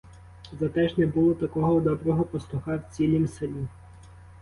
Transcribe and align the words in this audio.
Зате 0.59 0.89
ж 0.89 0.95
не 0.97 1.05
було 1.07 1.33
такого 1.33 1.79
доброго 1.81 2.23
пастуха 2.23 2.75
в 2.75 2.95
цілім 2.97 3.27
селі. 3.27 3.67